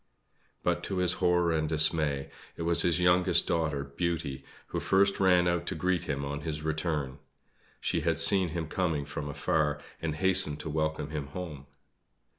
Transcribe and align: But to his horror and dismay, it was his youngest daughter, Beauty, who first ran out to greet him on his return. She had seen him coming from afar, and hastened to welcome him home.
But 0.63 0.81
to 0.85 0.97
his 0.97 1.13
horror 1.21 1.51
and 1.51 1.69
dismay, 1.69 2.31
it 2.57 2.63
was 2.63 2.81
his 2.81 2.99
youngest 2.99 3.45
daughter, 3.45 3.83
Beauty, 3.83 4.43
who 4.69 4.79
first 4.79 5.19
ran 5.19 5.47
out 5.47 5.67
to 5.67 5.75
greet 5.75 6.05
him 6.05 6.25
on 6.25 6.41
his 6.41 6.63
return. 6.63 7.19
She 7.79 8.01
had 8.01 8.17
seen 8.17 8.47
him 8.49 8.67
coming 8.67 9.05
from 9.05 9.29
afar, 9.29 9.79
and 10.01 10.15
hastened 10.15 10.59
to 10.61 10.71
welcome 10.71 11.11
him 11.11 11.27
home. 11.27 11.67